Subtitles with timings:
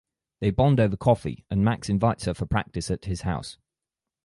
[0.39, 3.59] They bond over coffee and Max invites her for practice at his house.